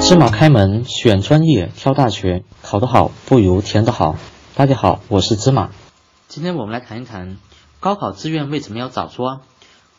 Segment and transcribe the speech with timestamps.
[0.00, 4.16] 芝麻开门，选专业，挑大学，考得好不如填得好。
[4.54, 5.70] 大家好，我是芝麻。
[6.28, 7.38] 今天我们来谈一谈
[7.80, 9.40] 高考志愿为什么要早抓。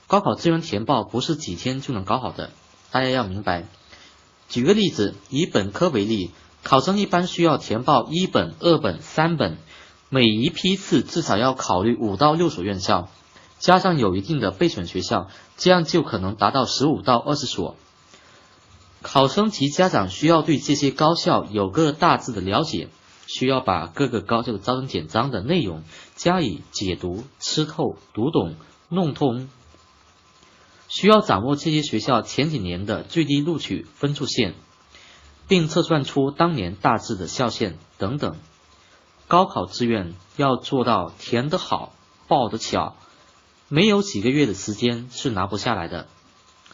[0.05, 2.51] 高考志愿填报不是几天就能搞好的，
[2.91, 3.65] 大家要明白。
[4.47, 6.29] 举个例子，以本科为例，
[6.61, 9.57] 考生一般需要填报一本、二本、三本，
[10.09, 13.09] 每一批次至少要考虑五到六所院校。
[13.57, 17.75] 加上有一定的备选学校，这样就可能达到十五到二十所。
[19.03, 22.87] 考生及家长需要对这些高校有个大致的了解，
[23.27, 25.83] 需要把各个高校的招生简章的内容
[26.15, 28.55] 加以解读、吃透、读懂、
[28.89, 29.49] 弄通，
[30.87, 34.55] 需要掌握这些学校前几年的最低录取分数线，
[35.47, 38.37] 并测算出当年大致的校线等等。
[39.27, 41.93] 高考志愿要做到填得好、
[42.27, 42.95] 报得巧。
[43.67, 46.07] 没有几个月的时间是拿不下来的，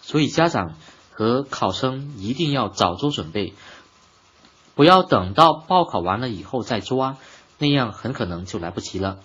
[0.02, 0.75] 所以家长
[1.19, 3.53] 和考生一定要早做准备，
[4.73, 7.17] 不要等到报考完了以后再抓，
[7.57, 9.19] 那样很可能就来不及了。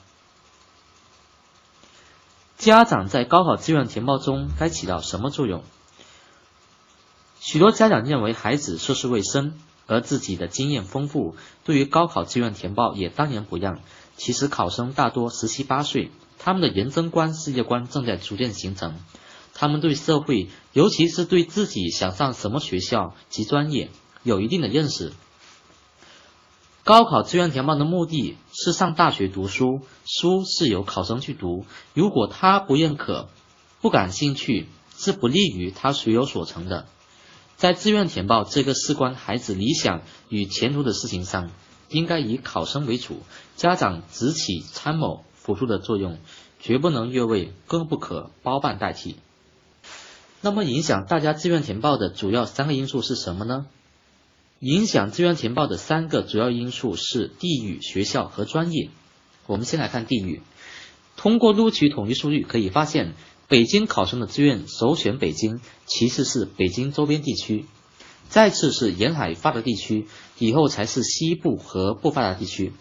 [2.58, 5.62] 家长在高考志愿填报中该起到什么作用？
[7.38, 13.78] 许多家长认为孩子涉世未深，而自己的经验丰富，对于高考志愿填报也当仁不让。
[14.16, 16.10] 其实考生大多十七八岁。
[16.40, 18.96] 他们的人生观、世界观正在逐渐形成，
[19.54, 23.90] 他们对社会，尤其是对自己想上什么学校及专业
[24.22, 25.12] 有一定的认识。
[26.82, 33.28] 高考志愿填报的目的是上大学读书，书是由考生去读，如果他不认可、
[33.80, 36.86] 不感兴趣，是不利于他学有所成的。
[37.56, 41.50] 在志愿填报这个事关孩子理想与前途的事情上，
[41.88, 43.22] 应该以考生为主，
[43.56, 45.24] 家长只起参谋。
[45.34, 46.20] 辅助的作用
[46.58, 49.16] 绝不能越位，更不可包办代替。
[50.44, 53.64] 那么，影响大家志愿填报的主要三个因素是什么呢？
[54.60, 58.90] 影响志愿填报的三个主要因素是地域、学校和专业。
[59.46, 60.42] 我们先来看地域。
[61.16, 63.14] 通过录取统计数据可以发现，
[63.48, 67.64] 北京考生的志愿首选北京，其次是北京周边地区，
[68.28, 72.74] 再次是沿海发达地区，以后才是西部和不发达地区。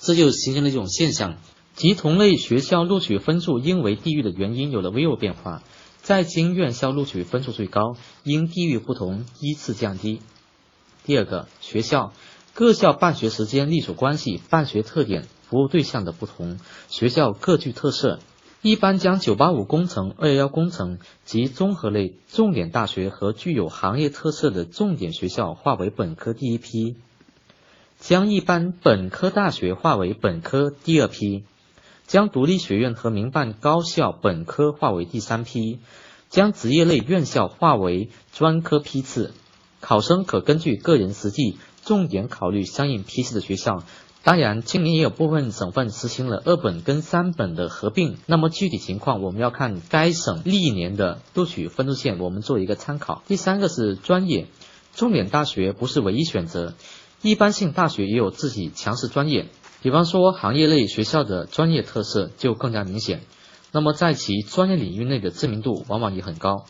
[0.00, 1.38] 这就形成了一种现象。
[1.74, 5.62] 及同类学校录取分数因为地域的原因有了微弱变化，
[6.02, 10.20] 在京院校录取分数最高，因地域不同依次降低。
[11.04, 12.12] 第二个，学校
[12.54, 16.58] 各校办学时间、隶属关系、办学特点、服务对象的不同，
[16.88, 18.18] 学校各具特色，
[18.62, 26.96] 一般将985工程、211工程及综合类重点大学和具有行业特色的重点学校划为本科第一批，
[28.00, 31.44] 将一般本科大学划为本科第二批。
[32.12, 35.78] 将独立学院和民办高校本科划为第三批，
[36.28, 39.32] 将职业类院校划为专科批次。
[39.80, 43.82] 考生可根据个人实际，重点考虑相应批次的学校。
[44.22, 53.22] 当然，今年也有部分省份实行了二本跟三本的合并，那么具体情况我们要看该省历年的录取分数线，我们做一个参考。
[53.26, 54.48] 第三个是专业，
[54.94, 56.74] 重点大学不是唯一选择，
[57.22, 59.46] 一般性大学也有自己强势专业。
[59.82, 63.22] 比方说，行业类学校的专业特色就更加明显，
[63.72, 66.66] 那么在其专业领域内的知名度往往也很高。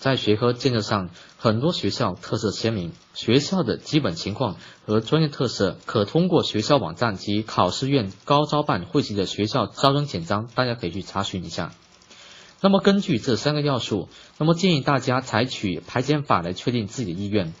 [0.00, 11.72] 在学科建设上，很多学校特色鲜明，学校的基本情况和专业特色可通过学校网站及考试院高招办汇集的学校招生简章，大家可以去查询一下。
[12.60, 17.54] 那么根据这三个要素，那么建议大家采取排检法来确定自己的意愿。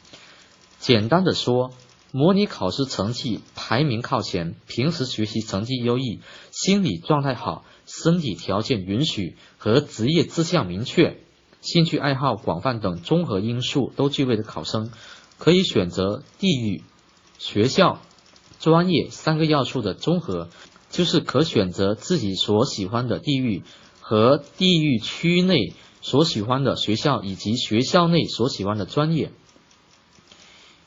[0.80, 1.70] 简单的说。
[2.10, 6.20] 模拟考试成绩排名靠前，平时学习成绩优异，
[6.50, 11.18] 心理状态好，身体条件允许和职业志向明确，
[11.60, 14.90] 兴趣爱好广泛等综合因素都具备的考生，
[15.36, 16.82] 可以选择地域、
[17.38, 18.00] 学校、
[18.58, 20.48] 专业三个要素的综合，
[20.90, 23.64] 就是可选择自己所喜欢的地域
[24.00, 29.30] 和地域区内所喜欢的学校，以及学校内所喜欢的专业。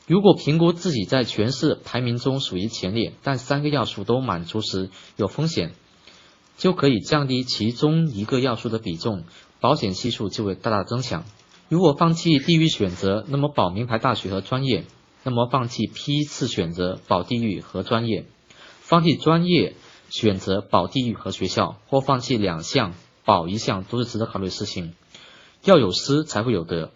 [0.08, 5.72] 如果评估自己在全市排名中属于前列，但三个要素都满足时有风险，
[6.58, 9.24] 就可以降低其中一个要素的比重，
[9.60, 11.24] 保险系数就会大大增强。
[11.70, 14.84] 如果放弃地域选择，那么保名牌大学和专业；
[15.24, 18.26] 那么放弃批次选择，保地域和专业；
[18.82, 19.76] 放弃专业
[20.10, 22.94] 选择，保地域和学校，或放弃两项
[23.24, 24.94] 保一项，都是值得考虑的事情。
[25.64, 26.92] 要有失才会有得。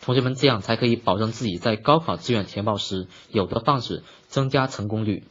[0.00, 5.24] 同学们，这样才可以保证自己在高考志愿填报时有的放矢，增加成功率。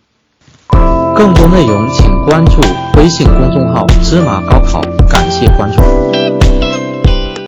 [1.16, 2.62] 更多内容请关注
[2.98, 6.47] 微信公众号“芝麻高考”，感谢关注。